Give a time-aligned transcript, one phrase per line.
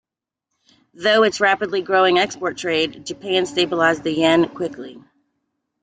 [0.99, 4.99] Through its rapidly growing export trade, Japan stabilized the yen quickly.